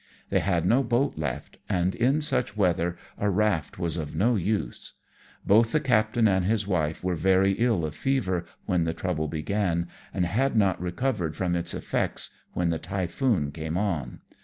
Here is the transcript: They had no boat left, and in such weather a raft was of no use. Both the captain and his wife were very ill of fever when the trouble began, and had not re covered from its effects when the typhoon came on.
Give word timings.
They 0.31 0.39
had 0.39 0.65
no 0.65 0.81
boat 0.83 1.15
left, 1.15 1.59
and 1.69 1.93
in 1.93 2.21
such 2.21 2.57
weather 2.57 2.97
a 3.19 3.29
raft 3.29 3.77
was 3.77 3.97
of 3.97 4.15
no 4.15 4.35
use. 4.35 4.93
Both 5.45 5.71
the 5.73 5.79
captain 5.79 6.27
and 6.27 6.43
his 6.43 6.65
wife 6.65 7.03
were 7.03 7.13
very 7.13 7.51
ill 7.51 7.85
of 7.85 7.93
fever 7.93 8.45
when 8.65 8.85
the 8.85 8.95
trouble 8.95 9.27
began, 9.27 9.89
and 10.11 10.25
had 10.25 10.55
not 10.55 10.81
re 10.81 10.91
covered 10.91 11.35
from 11.35 11.55
its 11.55 11.75
effects 11.75 12.31
when 12.53 12.71
the 12.71 12.79
typhoon 12.79 13.51
came 13.51 13.77
on. 13.77 14.21